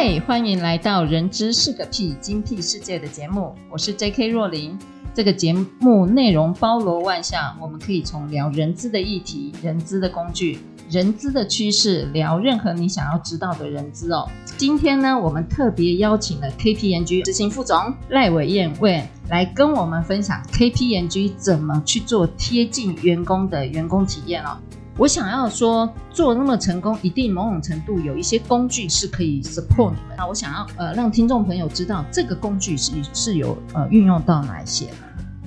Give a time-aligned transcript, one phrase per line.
[0.00, 4.28] 嗨欢迎来到《人资是个屁精辟世界》的节目，我是 J.K.
[4.28, 4.78] 若琳。
[5.12, 14.28] 这个节目内容包罗万象，我们可以从聊人资的议题、人资的工具、人资的趋势，聊任何你想要知道的人资哦。
[14.56, 24.58] 今天呢，我们特别邀请了 KPMG 执行副总赖伟燕为来跟我们分享 KPMG 怎么去做贴近员工的员工体验哦。
[24.98, 30.16] 我想要说，做那么成功，一定某种程度有一些工具是可以 support 你们。
[30.16, 34.88] 那我想要呃让听众朋友知道，这个工具是是有呃运用到哪一些？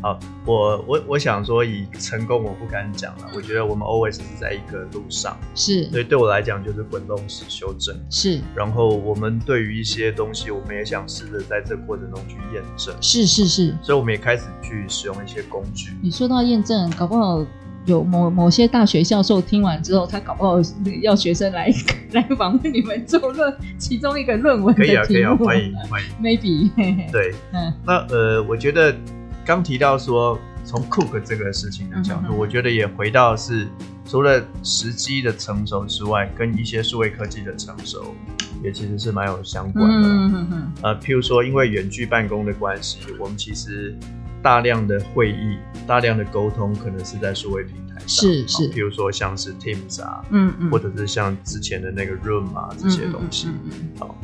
[0.02, 3.26] 好，我我我想说，以成功我不敢讲了。
[3.36, 5.84] 我觉得我们 always 是在一个路上，是。
[5.92, 7.94] 所以对我来讲，就是滚动式修正。
[8.10, 8.40] 是。
[8.56, 12.96] 然后我们对于一些东西，我们也想试着在这个过程中去验证。
[13.02, 13.76] 是是是。
[13.84, 15.92] 所以我们也开始去使用一些工具。
[16.02, 17.46] 你说到验证，搞不好。
[17.86, 20.58] 有某某些大学教授听完之后，他搞不好
[21.02, 21.72] 要学生来
[22.14, 24.74] 来访问你们做论其中一个论文。
[24.76, 26.10] 可以啊，可以啊，欢迎欢迎。
[26.22, 26.70] Maybe
[27.12, 28.96] 对，嗯，那呃，我觉得
[29.44, 33.68] 刚提到说从 Cook 这个事情的角度，我觉得也回到是
[34.06, 38.16] 除了时机的成熟之外，跟一些数位科技的成熟
[38.64, 40.08] 也其实是蛮有相关的。
[40.08, 43.98] 嗯嗯嗯呃，譬如说因为远距办公的关系，我们其实。
[44.42, 54.18] 大量的会议，大量的沟通，可能是在数位平台上，是是，比如说像是 Teams 啊，嗯嗯，或者是像之前的那个 Room 啊这些东西，嗯嗯，好，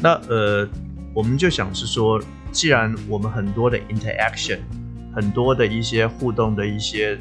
[0.00, 0.68] 那呃，
[1.14, 2.20] 我们就想是说，
[2.50, 4.58] 既然我们很多的 interaction，
[5.14, 7.18] 很多的一些互动的一些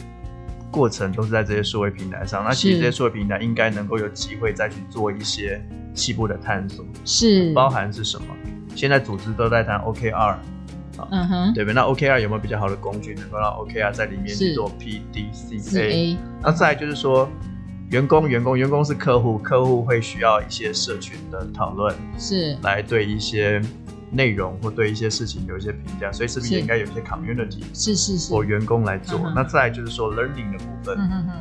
[0.71, 5.61] 过程都是在这些数位平台上，那其实这些数位平台应该能够有机会再去做一些
[5.93, 8.27] 细部的探索，是，包含是什么？
[8.73, 10.35] 现在组织都在谈 OKR。
[11.11, 11.73] 嗯哼，对不对？
[11.73, 16.17] 那 OKR 有没有比较好的工具能够让 OKR 在里面去做 PDCA？
[16.41, 17.29] 那再来就是说，
[17.89, 23.61] 员工、员工、员工是客户，客户会需要一些社群的讨论，是来对一些
[24.11, 27.63] 内容或对一些事情有一些评价，所以是不是也应该有一些 community？
[27.73, 29.19] 是是是，我员工来做。
[29.35, 31.31] 那再来就是说 learning 的部分，嗯哼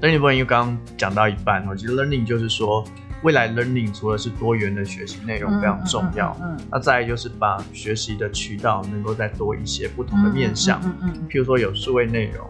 [0.00, 2.84] ，learning 部分因为刚刚讲到一半，其实 learning 就是说。
[3.22, 12.48] 未来 learning 除了是多元的学习内容非常重要，嗯，嗯，嗯，嗯，那再来就是把学习的渠道能够再多一些不同的面向，嗯嗯，嗯，譬如说有数位内容，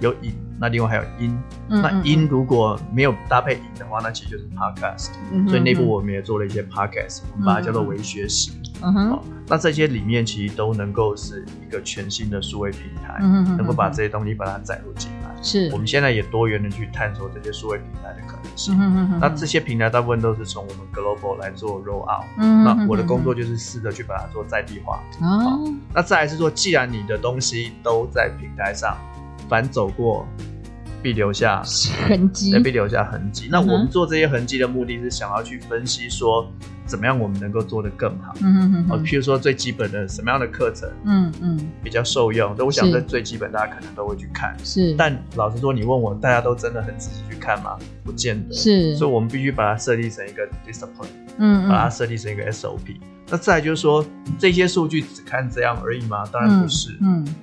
[0.00, 8.52] 有影，那另外还有音，嗯，那音如果没有搭配影的话，那其实就是 podcast，嗯，所以内部我们也做了一些 podcast，我们把它叫做微学习，
[8.82, 18.46] 嗯哼，那这些里面其实都能够是一个全新的数位平台，嗯哼，能够把这些东西把它载入进来，是，我们现在也多元的去探索这些数位平台的可能。
[18.70, 24.98] 嗯哼哼，那这些平台大部分都是从我们 global 来做 roll out，嗯，那我的工作就是试着去把它做在地化。
[25.20, 25.60] 哦，
[25.92, 28.96] 那再来是说，既然你的东西都在平台上，
[29.48, 30.26] 凡走过
[31.02, 31.62] 必留下
[32.08, 33.48] 痕迹，必留下痕迹。
[33.50, 36.50] 那我们做这些痕迹的目的是想要去分析说。
[36.88, 38.32] 怎么样我们能够做得更好？
[38.42, 38.86] 嗯嗯嗯。
[38.88, 42.54] 哦，譬如说最基本的什么样的课程，嗯嗯，比较受用。
[42.56, 44.56] 那我想这最基本，大家可能都会去看。
[44.62, 44.94] 是。
[44.94, 47.76] 但老实说，你问我，大家都真的很仔细去看吗？
[48.04, 48.54] 不见得。
[48.54, 48.94] 是。
[48.94, 53.00] 所以我们必须把它设立成一个 discipline，嗯嗯，把它设立成一个 SOP。
[53.28, 54.06] 那再来就是说，
[54.38, 56.24] 这些数据只看这样而已吗？
[56.30, 56.92] 当然不是。
[57.00, 57.24] 嗯。
[57.24, 57.34] 嗯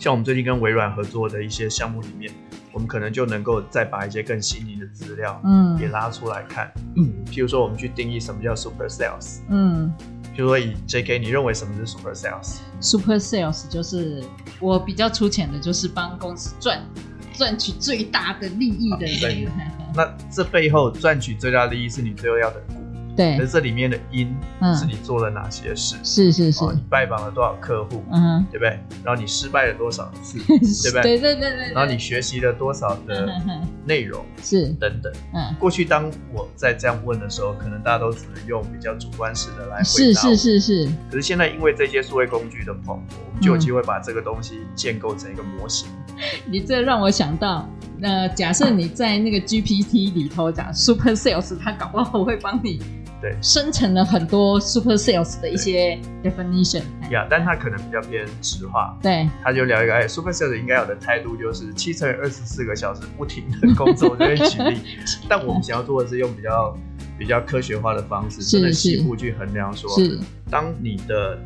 [0.00, 2.32] 像我们最近跟微软合作的一些项目里面，
[2.72, 6.72] 我们可能就能够再把一些更细腻的资料，嗯，也拉出来看。
[6.96, 9.92] 嗯，譬如说我们去定义什么叫 super sales，嗯，
[10.34, 14.24] 譬如说以 JK，你认为什么是 super sales？Super sales 就是
[14.58, 16.82] 我比较粗浅的，就是帮公司赚
[17.34, 19.52] 赚取最大的利益的人。
[19.94, 22.62] 那这背后赚取最大的利益是你最后要的。
[23.16, 24.34] 对，可是这里面的因
[24.78, 25.96] 是你做了哪些事？
[26.02, 28.02] 是是是，你拜访了多少客户？
[28.10, 28.78] 嗯，对不对？
[29.04, 30.38] 然后你失败了多少次？
[30.48, 31.02] 对不对？
[31.02, 31.72] 对对对对。
[31.72, 33.28] 然后你学习了多少的
[33.84, 34.24] 内容？
[34.42, 35.12] 是等等。
[35.34, 39.84] 嗯，过去当我在这样问的时候，可能大家都只能用比较主观式的来回答。
[39.84, 40.88] 是是是是。
[41.10, 45.88] 可是现在因为这些数位工具的蓬勃，我们就有机会把这个东西建构成一个模型。
[46.50, 47.68] 你这让我想到，
[47.98, 52.80] 那假设你在那个 GPT 里头讲 Super Sales，他搞不好会帮你。
[53.20, 56.82] 对，生成了很多 super sales 的一些 definition。
[57.10, 58.96] 呀，但他可能比较偏直化。
[59.02, 64.10] 对，他就聊一个，哎，super sales 应该有的态度就是七乘以二十四个小时不停的工作。
[64.10, 64.78] 我这边举例，
[65.28, 66.76] 但我们想要做的是用比较
[67.18, 70.18] 比较科学化的方式，真的细部去衡量说，是
[70.50, 71.38] 当你的。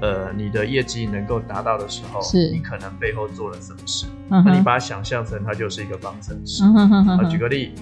[0.00, 4.04] 呃，你的业绩能够达到的时候，是你可能背后做了什么事？
[4.28, 4.54] 那、uh.
[4.54, 6.62] 你把它想象成它就是一个方程式。
[6.64, 7.72] Uh 举个例，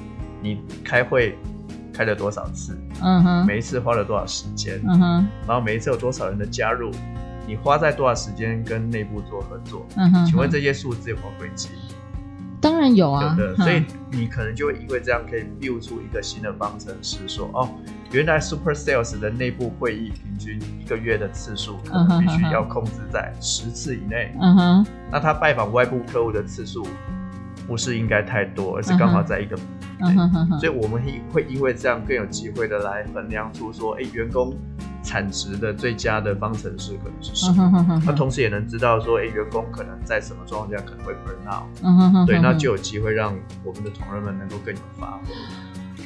[0.41, 1.37] 你开会
[1.93, 6.91] 开了多少次嗯哼每一次花了多少时间嗯哼然后每一次有多少人的加入？
[7.47, 11.69] 你花在多少时间跟内部做合作嗯哼请问这些数字有没有轨迹？
[12.61, 17.69] 当然有啊，有的，所以你可能就会因为这样可以 build 出一个新的方程式，说哦，
[18.13, 24.33] 原来 Super Sales 的内部会议平均一个月的次数可能必须要控制在十次以内。
[24.41, 26.87] 嗯哼，那他拜访外部客户的次数
[27.67, 29.59] 不是应该太多，而是刚好在一个。
[30.03, 31.03] 嗯哼，所以我们
[31.33, 34.55] 会因为这样更有机会的来衡量出说，哎，员工。
[35.05, 38.01] 产值的最佳的方程式可能是什么？
[38.07, 45.35] 那同时也能知道说，哎，员工可能在什么状况下可能会 burn out，对，那就有机会让我们的同仁们能够更有发挥。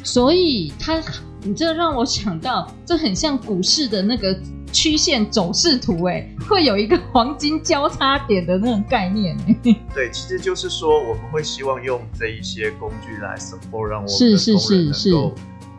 [0.02, 0.99] 所以他，
[1.42, 4.34] 你这让我想到，这很像股市的那个
[4.76, 9.34] 曲线走势图，哎，会有一个黄金交叉点的那种概念。
[9.94, 14.37] 对，其实就是说，我们会希望用这一些工具来 support，让我们的同仁能够。
[14.37, 15.11] 是是是是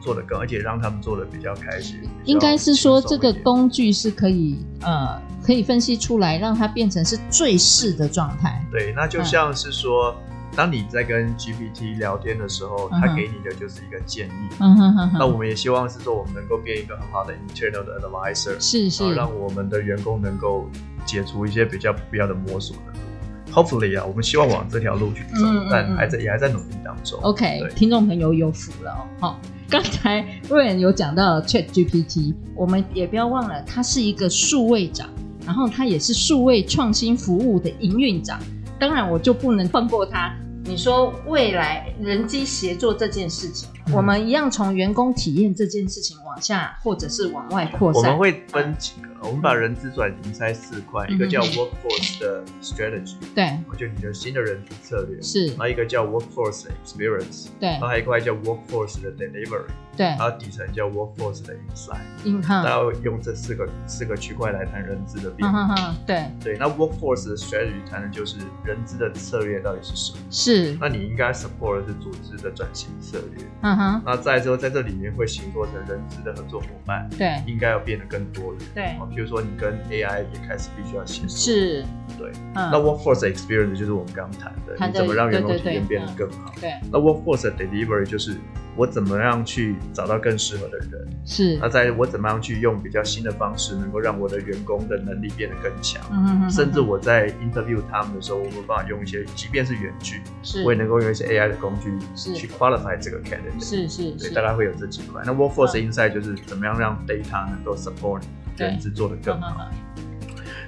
[0.01, 1.99] 做的更，而且让他们做的比较开心。
[2.25, 8.65] 应该是说，这个工具是可以呃，可以分析出来，让它变成是最适的状态。
[8.71, 14.49] 对，那就像是说，嗯、当你在跟 GPT 聊天的时候，它、嗯、哼给你的就是一个建议。
[14.59, 15.19] 嗯哼哼哼。
[15.19, 20.67] 那我们也希望是说，我们能够变一个很好的 internal 的 advisor，是是，让我们的员工能够
[21.05, 23.53] 解除一些比较不必要的摸索的。
[23.53, 27.19] Hopefully 啊，我们希望往这条路去走，嗯嗯、但还在也还在努力当中。
[27.21, 29.05] OK，对听众朋友有福了哦。
[29.19, 29.39] 好，
[29.69, 35.07] 刚才 Ryan 有讲到 ChatGPT，我们也不要忘了，他是一个数位长，
[35.45, 38.39] 然后他也是数位创新服务的营运长。
[38.79, 40.35] 当然，我就不能放过他。
[40.67, 48.03] 你说未来人机协作这件事情，嗯、我们一样从员工体验这件事情往下，或者是往外扩散。
[48.03, 59.65] 我们会分几个，啊、我们把人资转型拆四块，嗯、一个叫 workforce 的 strategy，对，就你的新的人资策略是，然后一个叫 workforce experience，对，然后还有一块叫 workforce 的 delivery。
[59.97, 65.95] 对，然后底层叫 workforce 的 insight，然后用这四个四个区块来谈人资的变化。
[66.05, 70.19] 对对，那 workforce 的 strategy 谈的就是人资的策略到底是什么？
[70.29, 73.43] 是，那你应该 support 的是组织的转型策略。
[73.61, 77.09] 嗯哼，那再之后在这里面会形作成人资的合作伙伴。
[77.17, 78.61] 对，应该要变得更多元。
[78.75, 81.29] 对，比如说你跟 AI 也开始必须要协作。
[81.29, 81.83] 是，
[82.17, 82.31] 对。
[82.53, 86.53] 那 workforce experience 就是我们刚刚谈的，你怎么让员工体验变得更好？
[86.61, 88.35] 对，那 workforce delivery 就是。
[88.79, 91.07] 我怎么样去找到更适合的人？
[91.25, 91.57] 是。
[91.59, 95.99] 那在我怎么样去用比较新的方式，能够让我的员工的能力变得更强？
[96.11, 96.51] 嗯哼哼。
[96.51, 101.91] 甚至我在 interview 他们的时候，我没有办法用一些，即便是远距，是，我也能够用一些 AI 的工具，
[102.35, 103.59] 去 qualify 这个 candidate。
[103.59, 104.29] 是是是。
[104.29, 105.23] 对，大概会有这几块。
[105.25, 108.21] 那 workforce insight 就是怎么样让 data 能够 support
[108.57, 109.69] 人资做得更好。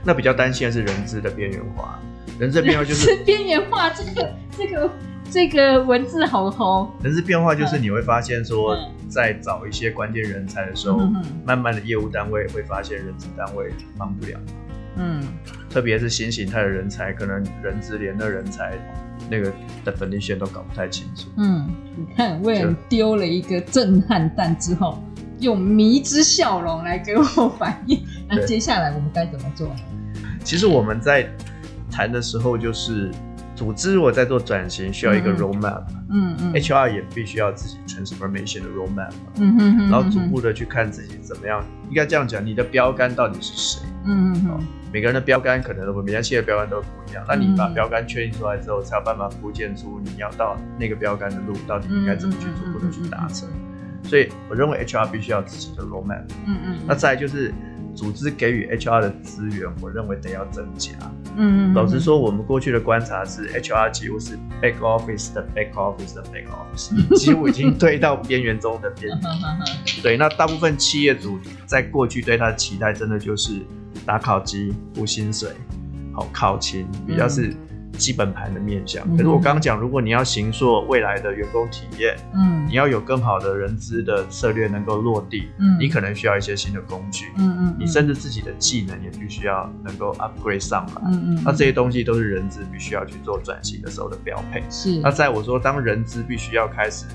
[0.04, 2.00] 那比较担心的是人资的边缘化，
[2.40, 4.90] 人资边缘化就是 边缘化，这个这个。
[5.32, 8.76] 这个文字好红，人资变化就是你会发现说，
[9.08, 14.40] 在找一些关键人才的时候，嗯、慢慢的业务单位会发现人资单位帮不了。
[14.96, 15.22] 嗯，
[15.70, 18.74] 特别是新形态的人才，可能人资连那人才
[19.30, 19.54] 那个
[19.86, 21.30] definition 都搞不太清楚。
[21.38, 25.00] 嗯，你看，为了丢了一个震撼弹之后，
[25.40, 27.24] 用迷之笑容来给我
[27.58, 28.04] 反应。
[28.28, 29.70] 那接下来我们该怎么做？
[30.44, 31.30] 其实我们在
[31.92, 33.12] 谈的时候就是。
[33.56, 43.82] 组织如果在做转型，需要一个 roadmap，嗯嗯，HR 也必须要自己 transformation 的 roadmap，嗯嗯嗯，然后逐步的去看自己怎么样，应该这样讲，你的标杆到底是谁？
[44.06, 53.50] 嗯嗯嗯，每个人的标杆可能都不，每家企业的标杆都不一样，那你把标杆确定出来之后，才有办法铺建出你要到那个标杆的路，到底应该怎么去逐步的去达成。
[54.10, 57.54] 所以我认为 HR 必须要自己的 roadmap，嗯嗯，那再来就是。
[57.96, 60.92] 组织给予 HR 的资源，我认为得要增加。
[61.36, 69.20] 嗯，老实说，我们过去的观察是，HR 几乎是 back office 的 back office 的 back office，几乎已经推到边缘中的边缘。
[70.02, 73.60] 对，那大部分企业主在过去对他的期待，真的就是
[74.06, 75.50] 打考绩、付薪水、
[76.14, 77.54] 好考勤，比较是。
[77.98, 95.00] 基本盘的面向，可是我刚刚讲，如果你要行塑未来的员工体验，嗯，你要有更好的人资的策略能够落地，嗯，你可能需要一些新的工具，嗯嗯，你甚至自己的技能也必须要能够 upgrade 上来，嗯嗯，那这些东西都是人资必须要去做转型的时候的标配，是。
[95.02, 97.06] 那在我说，当人资必须要开始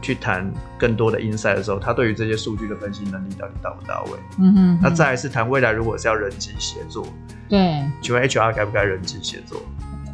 [0.00, 4.18] 去谈更多的 insight 的时候，他对于这些数据的分析能力到底到不到位？
[4.38, 7.04] 嗯哼，那再来是谈未来如果是要人机协作，
[7.48, 9.60] 对，请问 HR 该不该人机协作？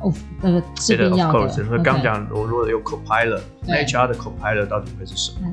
[0.03, 1.49] 哦，那个是必要的。
[1.49, 5.49] 所以刚讲我如果有 copilot，那 HR 的 copilot 到底会是什么？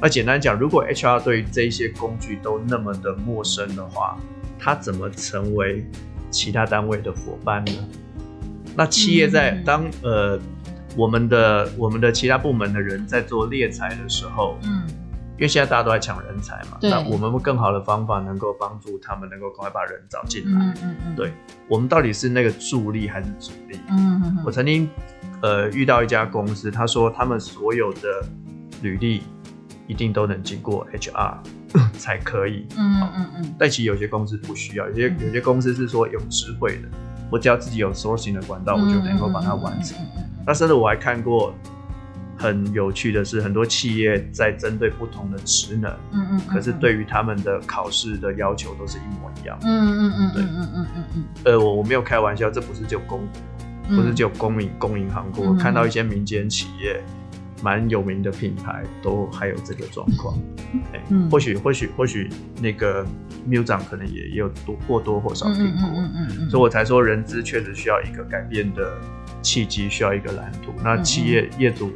[0.00, 4.16] 那简单讲，如果 HR 对于这一些工具都那么的陌生的话，
[4.58, 5.86] 他怎么成为
[6.30, 7.72] 其他单位的伙伴呢？
[8.76, 10.38] 那企业在当呃。
[10.94, 14.86] 我们的我们的其他部门的人在做猎才的时候，嗯，
[15.42, 21.32] 因为现在大家都在抢人才嘛，那我们更好的方法能够帮助他们能够赶快把人找进来，嗯嗯嗯，对，
[21.68, 23.76] 我们到底是那个助力还是阻力？
[23.90, 24.88] 嗯嗯，我曾经
[25.40, 28.24] 呃遇到一家公司，他说他们所有的
[28.82, 29.24] 履历
[29.88, 31.38] 一定都能经过 HR
[31.98, 36.88] 才可以，嗯嗯嗯，但其实有些公司不需要，有些有些公司是说有智慧的，
[37.32, 39.98] 我只要自己有 sourcing 的管道，我就能够把它完成。
[40.46, 41.52] 那甚至我还看过
[42.42, 57.00] 很有趣的是，很多企业在针对不同的职能，嗯嗯，可是对于他们的考试的要求都是一模一样，嗯嗯嗯，对，嗯嗯嗯嗯，呃，我我没有开玩笑，这不是只有公股，不是只有公民公银行过，我看到一些民间企业
[57.62, 60.36] 蛮有名的品牌都还有这个状况，
[61.10, 62.28] 嗯，或许或许或许
[62.60, 63.06] 那个
[63.46, 68.98] 秘书长可能也也有多或多或少听过，嗯嗯嗯，所以我才说人资确实需要一个改变的。
[69.44, 71.90] 契机需要一个蓝图，那企业业主、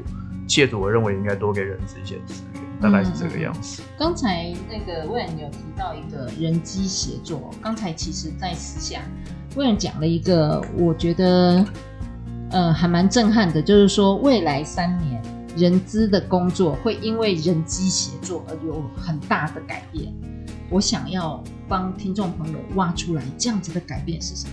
[0.47, 3.83] 企业主，我认为应该多给人资一些资源，大概是这个样子。
[3.99, 9.01] 刚才那个 Wayne 有提到一个人机协作，刚才其实在私下
[9.55, 11.65] Wayne 讲了一个，我觉得
[12.51, 15.23] 呃还蛮震撼的，就是说未来三年
[15.57, 20.13] 人资的工作会因为人机协作而有很大的改变。
[20.69, 24.53] 我想要帮听众朋友挖出来，这样子的改变是什么？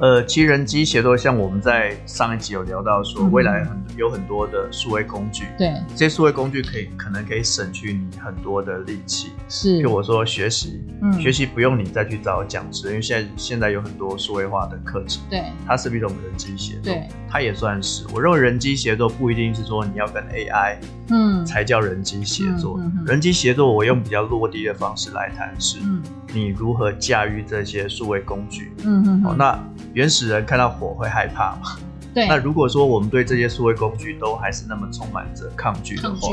[0.00, 9.32] 呃，其实人机协作，像我们在上一集有聊到说，未来很有很多的数位工具，对，这些数位工具可以可能可以省去你很多的力气。
[9.48, 18.04] 是，就我说学习，嗯，学习不用你再去找讲师，因为现在现在有很多数位化的课程，对，它是一种人机协作，对，它也算是。
[18.14, 20.76] 我认为人机协作不一定是说你要跟 AI，
[21.10, 22.80] 嗯，才叫人机协作。
[23.04, 26.00] 人机协作，我用比较落地的方式来谈是，嗯，
[26.32, 29.58] 你如何驾驭这些数位工具，嗯嗯，好，那。
[29.94, 31.76] 原始人看到火会害怕嘛？
[32.14, 32.26] 对。
[32.28, 36.28] 那如果说我们对这些数位工具都还是那么充满着抗拒的话，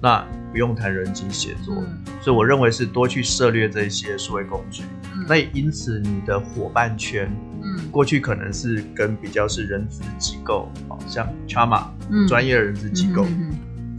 [0.00, 1.74] 那不用谈人机协作。
[1.76, 4.84] 嗯、所以我认为是多去涉猎这些数位工具。
[5.12, 7.30] 嗯、那也因此你的伙伴圈，
[7.62, 10.70] 嗯，过去可能是跟比较是人资机构，
[11.08, 13.52] 像 Chama，嗯，专业的人资机构，嗯、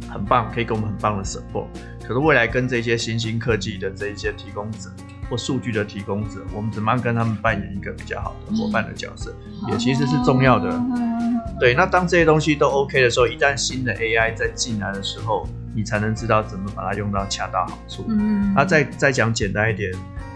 [0.10, 1.66] 很棒，可以给我们很棒的 support。
[2.02, 4.90] 可是未来跟这些新兴科技的这一些提供者。
[5.30, 10.70] 或数据的提供者，我们怎么样跟他们扮演一个比较好的伙伴的角色，嗯、也其实是重要的。
[10.70, 18.06] 嗯、对，那当这些东西都 OK 的时候，一旦新的 AI 在进来的时候，你才能知道怎么把它用到恰到好处。
[18.08, 19.92] 嗯，那再再讲简单一点。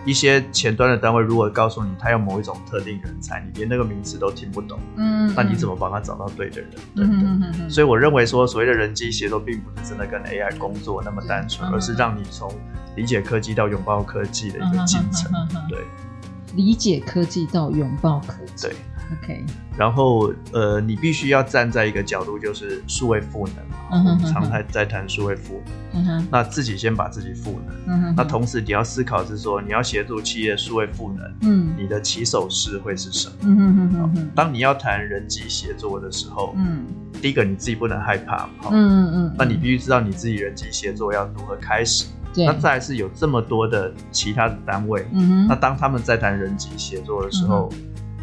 [0.10, 6.70] 一些前端的单位如果告诉你他有某一种特定人才，你连那个名词都听不懂，嗯，那你怎么帮他找到对的人？
[6.96, 7.12] 对不
[7.56, 7.70] 对？
[7.70, 12.52] 所以我认为说，所谓的人机协作，并不是真的跟 AI 工作那么单纯，而是让你从
[12.96, 15.32] 理解科技到拥抱科技的一个进程。
[15.70, 15.86] 对，
[16.56, 18.68] 理解科技到拥抱科技。
[18.68, 18.76] 对。
[19.24, 19.44] OK，
[19.76, 23.78] 然后呃，你必须要站在一个角度，就是数位赋能嘛。
[23.92, 25.74] 嗯哼，常态在谈数位赋能。
[26.00, 27.76] 嗯哼，那自己先把自己赋能。
[27.88, 31.26] 嗯哼，那同时你要思考是说，你要协助企业数位赋能。
[31.42, 33.36] 嗯，你的起手式会是什么？
[33.46, 34.32] 嗯哼哼哼哼。
[34.36, 36.86] 当你要谈人机协作的时候，嗯，
[37.20, 38.48] 第一个你自己不能害怕。
[38.70, 39.36] 嗯嗯嗯。
[39.36, 42.06] 那你必须知道你自己人机协作要如何开始。
[42.34, 42.46] 对。
[42.46, 45.06] 那再来是有这么多的其他的单位。
[45.48, 47.70] 那当他们在谈人机协作的时候。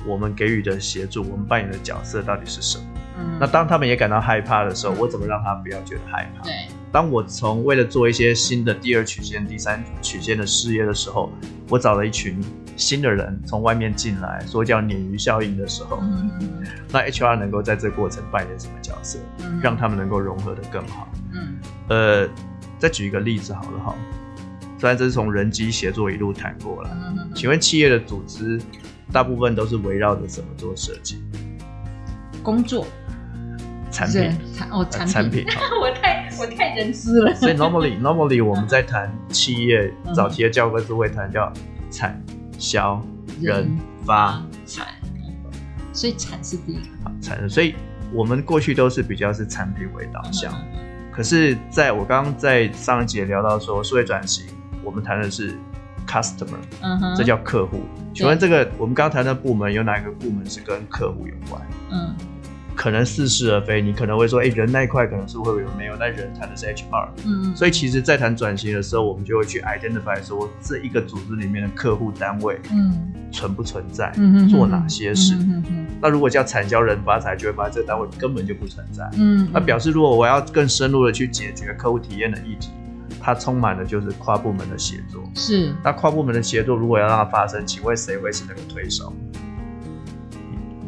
[0.09, 2.85] 我们给予的协助，我们扮演的角色到底是什么？
[3.19, 6.45] 嗯，那当他们也感到害怕的时候，我怎么让他不要觉得害怕？
[6.45, 6.53] 对，
[6.93, 11.33] 当我从为了做一些新的第二曲线、第三曲线的事业的时候，
[11.69, 12.41] 我找了一群
[12.77, 16.31] 新的人从外面进来，说叫鲶鱼效应的时候，嗯，
[16.93, 19.19] 那 HR 能够在这过程扮演什么角色？
[19.41, 21.09] 嗯，让他们能够融合的更好。
[21.35, 21.59] 嗯，
[21.89, 22.29] 呃，
[22.79, 23.95] 再举一个例子好了哈，
[24.79, 28.61] 虽然这是从人机协作一路谈过来，嗯，请问企业的组织？
[29.13, 31.23] 大部分都是围绕着怎么做设计？
[32.43, 32.85] 工作、
[33.91, 35.47] 产品、产哦产产品。
[35.81, 37.33] 我太我太人资了。
[37.35, 41.53] 所以 normally normally 我们在谈企业早期的教科书会谈叫
[41.89, 42.21] 产
[42.59, 43.01] 销
[43.41, 44.87] 人发产，
[45.93, 47.13] 所以产是第一个。
[47.23, 47.77] 产，所以
[48.13, 50.53] 我们过去都是比较是产品为导向。
[51.17, 54.45] 可是在我刚刚在上一节聊到说数位转型，
[54.85, 55.57] 我们谈的是。
[56.07, 57.81] Customer，嗯哼，这叫客户。
[58.15, 61.61] 请问这个我们刚刚谈的部门有哪个部门是跟客户有关？
[61.91, 62.15] 嗯，
[62.77, 82.71] 可能似是而非，你可能会说，哎、欸，人那一块可能是会有没有，但人谈的是 HR，嗯，所以其实，在谈转型的时候，我们就会去 identify 说，这一个组织里面的客户单位，嗯，存不存在，嗯，做哪些事，嗯，那如果叫产销人发财，就会发现这个单位根本就不存在，嗯，那表示如果我要更深入的去解决客户体验的议题，
[83.19, 89.13] 它充满了就是跨部门的协作，是，那跨部门的协作如果要让它发生，请问谁会是那个推手？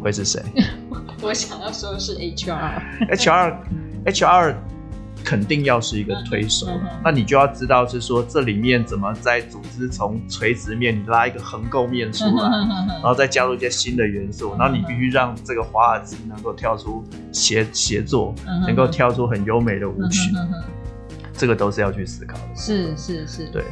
[0.08, 0.42] 会是谁？
[1.20, 4.54] 我想要说的是 HR，HR，HR
[5.22, 6.66] 肯定要是一个推手。
[7.04, 20.32] 那你就要知道是说这里面怎么在组织从垂直面你拉一个横构面出来，嗯嗯、然后再加入一些新的元素，嗯、然后你必须让这个华尔兹能够跳出协协作，嗯、能够跳出很优美的舞曲，
[21.34, 22.56] 这个都是要去思考的。
[22.56, 23.62] 是是是，对。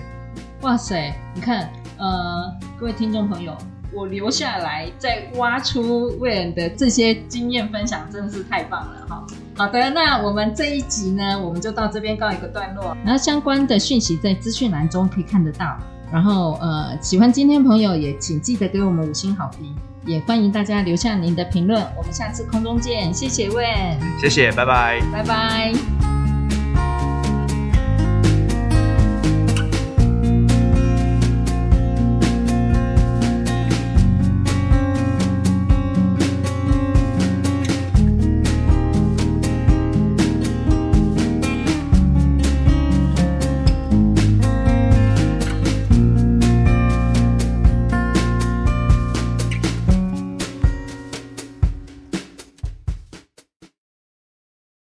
[0.62, 3.56] 哇塞，你看，呃，各位听众朋友。
[3.92, 9.26] 我留下来再挖出 Wayne 的这些经验分享，真的是太棒了哈！
[9.56, 12.96] 好的，那我们这一集呢，我们就到这边告一个段落。
[13.04, 15.76] 然后相关的讯息在资讯栏中可以看得到。
[16.12, 19.74] 然后呃，喜欢今天朋友也请记得给我们五星好评，
[20.04, 21.82] 也欢迎大家留下您的评论。
[21.96, 25.95] 我们下次空中见，谢谢 Wayne，谢谢，拜拜，拜拜。